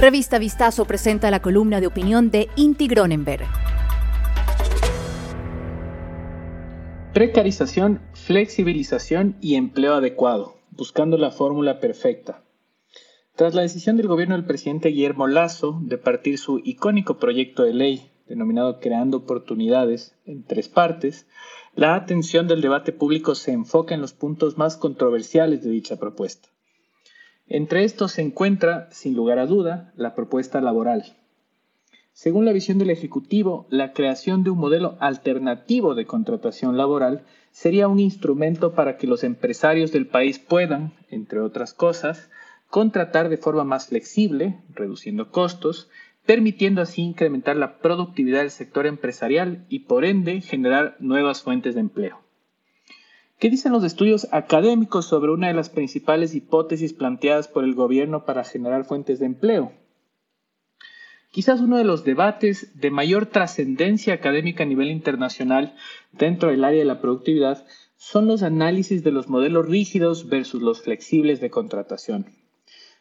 [0.00, 3.44] Revista Vistazo presenta la columna de opinión de Inti Gronenberg.
[7.12, 12.44] Precarización, flexibilización y empleo adecuado, buscando la fórmula perfecta.
[13.34, 17.74] Tras la decisión del gobierno del presidente Guillermo Lazo de partir su icónico proyecto de
[17.74, 21.26] ley denominado Creando Oportunidades en tres partes,
[21.74, 26.50] la atención del debate público se enfoca en los puntos más controversiales de dicha propuesta.
[27.48, 31.16] Entre estos se encuentra, sin lugar a duda, la propuesta laboral.
[32.12, 37.88] Según la visión del Ejecutivo, la creación de un modelo alternativo de contratación laboral sería
[37.88, 42.28] un instrumento para que los empresarios del país puedan, entre otras cosas,
[42.68, 45.88] contratar de forma más flexible, reduciendo costos,
[46.26, 51.80] permitiendo así incrementar la productividad del sector empresarial y por ende generar nuevas fuentes de
[51.80, 52.27] empleo.
[53.38, 58.24] ¿Qué dicen los estudios académicos sobre una de las principales hipótesis planteadas por el gobierno
[58.24, 59.72] para generar fuentes de empleo?
[61.30, 65.76] Quizás uno de los debates de mayor trascendencia académica a nivel internacional
[66.10, 67.64] dentro del área de la productividad
[67.96, 72.26] son los análisis de los modelos rígidos versus los flexibles de contratación.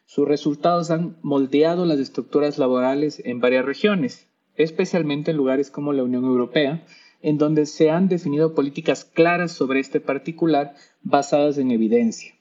[0.05, 6.03] Sus resultados han moldeado las estructuras laborales en varias regiones, especialmente en lugares como la
[6.03, 6.85] Unión Europea,
[7.21, 12.33] en donde se han definido políticas claras sobre este particular basadas en evidencia.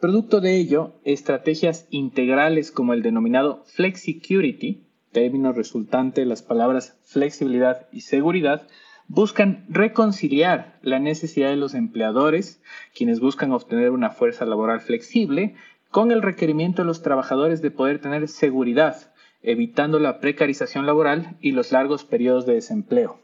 [0.00, 7.86] Producto de ello, estrategias integrales como el denominado Flexicurity, término resultante de las palabras flexibilidad
[7.92, 8.66] y seguridad,
[9.08, 12.60] buscan reconciliar la necesidad de los empleadores,
[12.94, 15.54] quienes buscan obtener una fuerza laboral flexible,
[15.90, 19.12] con el requerimiento de los trabajadores de poder tener seguridad,
[19.42, 23.23] evitando la precarización laboral y los largos periodos de desempleo.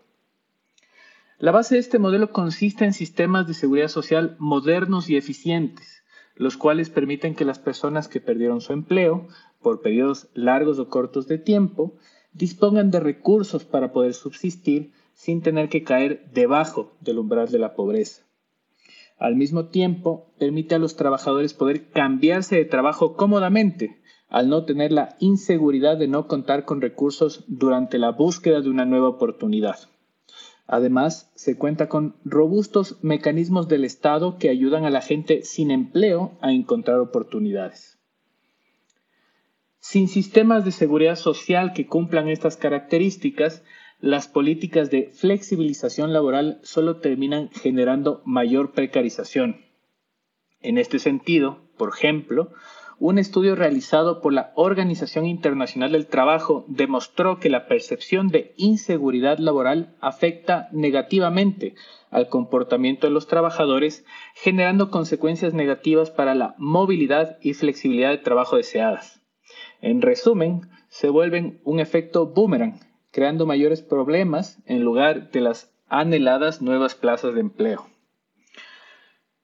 [1.41, 6.58] La base de este modelo consiste en sistemas de seguridad social modernos y eficientes, los
[6.58, 9.27] cuales permiten que las personas que perdieron su empleo
[9.62, 11.94] por periodos largos o cortos de tiempo
[12.34, 17.75] dispongan de recursos para poder subsistir sin tener que caer debajo del umbral de la
[17.75, 18.20] pobreza.
[19.16, 24.92] Al mismo tiempo, permite a los trabajadores poder cambiarse de trabajo cómodamente, al no tener
[24.92, 29.78] la inseguridad de no contar con recursos durante la búsqueda de una nueva oportunidad.
[30.72, 36.38] Además, se cuenta con robustos mecanismos del Estado que ayudan a la gente sin empleo
[36.41, 37.98] a encontrar oportunidades.
[39.80, 43.64] Sin sistemas de seguridad social que cumplan estas características,
[43.98, 49.62] las políticas de flexibilización laboral solo terminan generando mayor precarización.
[50.60, 52.53] En este sentido, por ejemplo,
[53.00, 59.38] un estudio realizado por la Organización Internacional del Trabajo demostró que la percepción de inseguridad
[59.38, 61.75] laboral afecta negativamente
[62.10, 68.56] al comportamiento de los trabajadores, generando consecuencias negativas para la movilidad y flexibilidad de trabajo
[68.56, 69.22] deseadas.
[69.81, 72.81] En resumen, se vuelven un efecto boomerang,
[73.12, 77.87] creando mayores problemas en lugar de las anheladas nuevas plazas de empleo.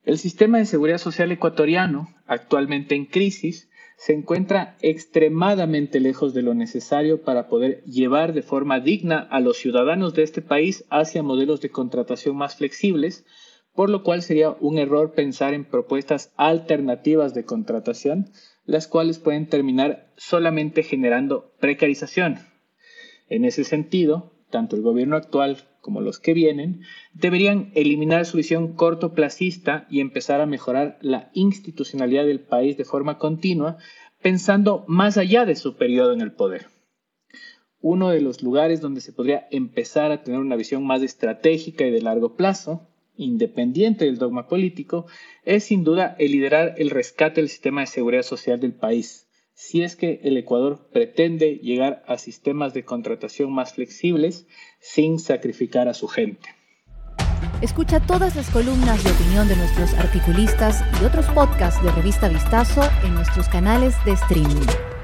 [0.06, 6.54] El sistema de seguridad social ecuatoriano, actualmente en crisis, se encuentra extremadamente lejos de lo
[6.54, 11.60] necesario para poder llevar de forma digna a los ciudadanos de este país hacia modelos
[11.60, 13.26] de contratación más flexibles,
[13.74, 18.30] por lo cual sería un error pensar en propuestas alternativas de contratación,
[18.64, 22.38] las cuales pueden terminar solamente generando precarización.
[23.28, 26.80] En ese sentido, tanto el gobierno actual como los que vienen,
[27.14, 33.18] deberían eliminar su visión cortoplacista y empezar a mejorar la institucionalidad del país de forma
[33.18, 33.78] continua,
[34.20, 36.66] pensando más allá de su periodo en el poder.
[37.80, 41.92] Uno de los lugares donde se podría empezar a tener una visión más estratégica y
[41.92, 45.06] de largo plazo, independiente del dogma político,
[45.44, 49.25] es sin duda el liderar el rescate del sistema de seguridad social del país
[49.56, 54.46] si es que el Ecuador pretende llegar a sistemas de contratación más flexibles
[54.80, 56.50] sin sacrificar a su gente.
[57.62, 62.82] Escucha todas las columnas de opinión de nuestros articulistas y otros podcasts de Revista Vistazo
[63.02, 64.95] en nuestros canales de streaming.